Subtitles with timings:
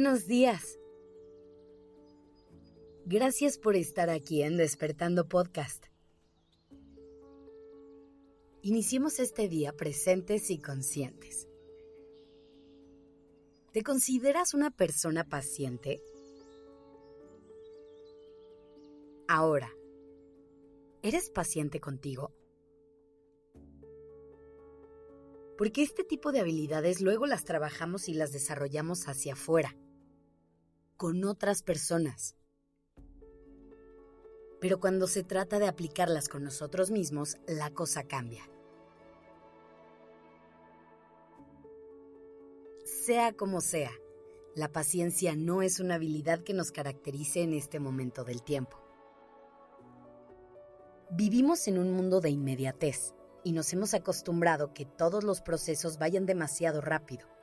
[0.00, 0.78] Buenos días.
[3.04, 5.86] Gracias por estar aquí en Despertando Podcast.
[8.62, 11.48] Iniciemos este día presentes y conscientes.
[13.72, 16.00] ¿Te consideras una persona paciente?
[19.26, 19.74] Ahora,
[21.02, 22.32] ¿eres paciente contigo?
[25.56, 29.74] Porque este tipo de habilidades luego las trabajamos y las desarrollamos hacia afuera,
[30.98, 32.34] con otras personas.
[34.60, 38.42] Pero cuando se trata de aplicarlas con nosotros mismos, la cosa cambia.
[42.84, 43.92] Sea como sea,
[44.56, 48.82] la paciencia no es una habilidad que nos caracterice en este momento del tiempo.
[51.10, 56.26] Vivimos en un mundo de inmediatez y nos hemos acostumbrado que todos los procesos vayan
[56.26, 57.37] demasiado rápido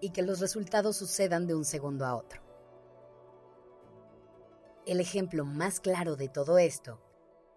[0.00, 2.42] y que los resultados sucedan de un segundo a otro.
[4.86, 7.00] El ejemplo más claro de todo esto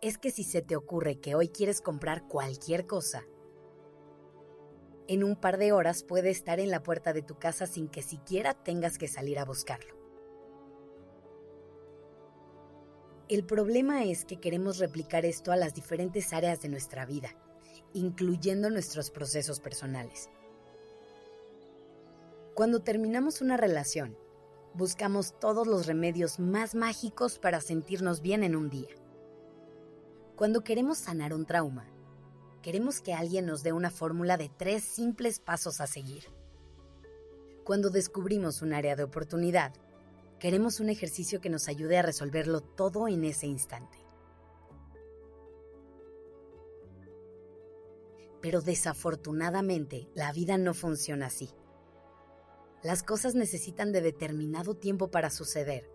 [0.01, 3.23] es que si se te ocurre que hoy quieres comprar cualquier cosa,
[5.07, 8.01] en un par de horas puede estar en la puerta de tu casa sin que
[8.01, 9.95] siquiera tengas que salir a buscarlo.
[13.27, 17.29] El problema es que queremos replicar esto a las diferentes áreas de nuestra vida,
[17.93, 20.29] incluyendo nuestros procesos personales.
[22.53, 24.17] Cuando terminamos una relación,
[24.73, 28.89] buscamos todos los remedios más mágicos para sentirnos bien en un día.
[30.35, 31.87] Cuando queremos sanar un trauma,
[32.61, 36.25] queremos que alguien nos dé una fórmula de tres simples pasos a seguir.
[37.63, 39.73] Cuando descubrimos un área de oportunidad,
[40.37, 43.97] queremos un ejercicio que nos ayude a resolverlo todo en ese instante.
[48.41, 51.49] Pero desafortunadamente, la vida no funciona así.
[52.83, 55.87] Las cosas necesitan de determinado tiempo para suceder.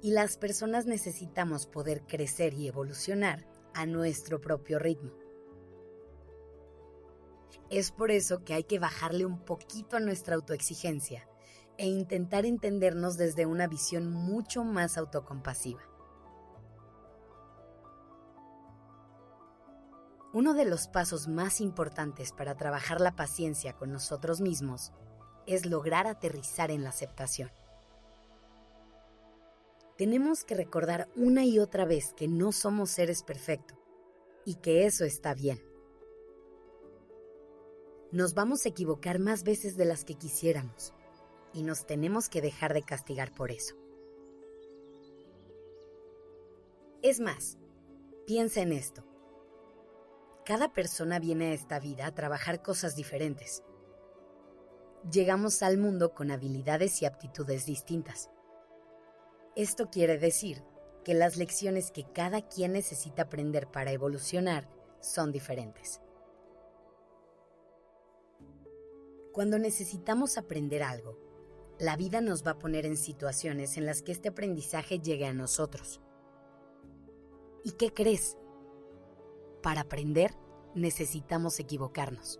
[0.00, 5.12] Y las personas necesitamos poder crecer y evolucionar a nuestro propio ritmo.
[7.68, 11.28] Es por eso que hay que bajarle un poquito a nuestra autoexigencia
[11.76, 15.82] e intentar entendernos desde una visión mucho más autocompasiva.
[20.32, 24.92] Uno de los pasos más importantes para trabajar la paciencia con nosotros mismos
[25.46, 27.50] es lograr aterrizar en la aceptación.
[29.96, 33.76] Tenemos que recordar una y otra vez que no somos seres perfectos
[34.44, 35.62] y que eso está bien.
[38.10, 40.92] Nos vamos a equivocar más veces de las que quisiéramos
[41.52, 43.76] y nos tenemos que dejar de castigar por eso.
[47.02, 47.58] Es más,
[48.26, 49.04] piensa en esto.
[50.44, 53.62] Cada persona viene a esta vida a trabajar cosas diferentes.
[55.08, 58.30] Llegamos al mundo con habilidades y aptitudes distintas.
[59.56, 60.62] Esto quiere decir
[61.04, 64.68] que las lecciones que cada quien necesita aprender para evolucionar
[65.00, 66.02] son diferentes.
[69.32, 71.16] Cuando necesitamos aprender algo,
[71.78, 75.32] la vida nos va a poner en situaciones en las que este aprendizaje llegue a
[75.32, 76.02] nosotros.
[77.64, 78.36] ¿Y qué crees?
[79.62, 80.34] Para aprender
[80.74, 82.38] necesitamos equivocarnos.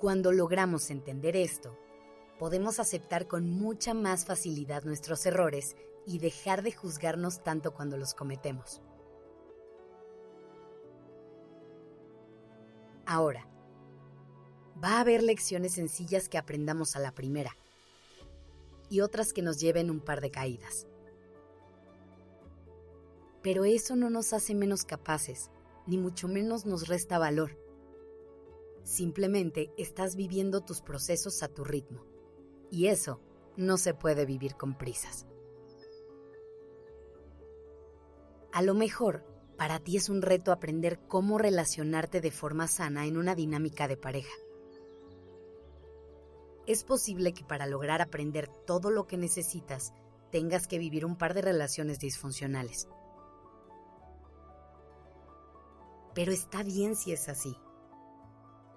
[0.00, 1.78] Cuando logramos entender esto,
[2.38, 8.14] podemos aceptar con mucha más facilidad nuestros errores y dejar de juzgarnos tanto cuando los
[8.14, 8.80] cometemos.
[13.04, 13.46] Ahora,
[14.82, 17.54] va a haber lecciones sencillas que aprendamos a la primera
[18.88, 20.86] y otras que nos lleven un par de caídas.
[23.42, 25.50] Pero eso no nos hace menos capaces,
[25.86, 27.69] ni mucho menos nos resta valor.
[28.82, 32.04] Simplemente estás viviendo tus procesos a tu ritmo.
[32.70, 33.20] Y eso
[33.56, 35.26] no se puede vivir con prisas.
[38.52, 39.24] A lo mejor,
[39.56, 43.96] para ti es un reto aprender cómo relacionarte de forma sana en una dinámica de
[43.96, 44.32] pareja.
[46.66, 49.92] Es posible que para lograr aprender todo lo que necesitas,
[50.30, 52.88] tengas que vivir un par de relaciones disfuncionales.
[56.14, 57.56] Pero está bien si es así.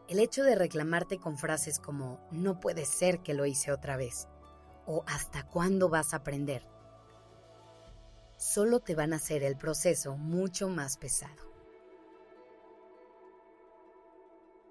[0.10, 4.28] El hecho de reclamarte con frases como no puede ser que lo hice otra vez
[4.86, 6.68] o hasta cuándo vas a aprender,
[8.36, 11.54] solo te van a hacer el proceso mucho más pesado.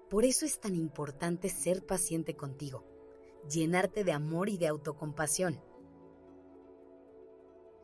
[0.07, 2.85] Por eso es tan importante ser paciente contigo,
[3.49, 5.59] llenarte de amor y de autocompasión.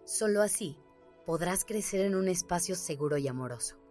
[0.06, 0.78] Solo así
[1.26, 3.89] podrás crecer en un espacio seguro y amoroso.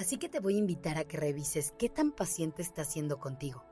[0.00, 3.62] Así que te voy a invitar a que revises qué tan paciente estás siendo contigo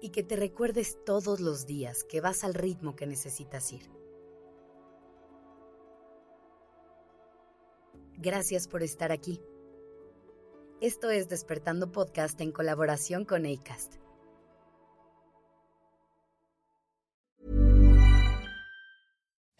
[0.00, 3.90] y que te recuerdes todos los días que vas al ritmo que necesitas ir.
[8.16, 9.42] Gracias por estar aquí.
[10.80, 14.01] Esto es Despertando Podcast en colaboración con ACAST.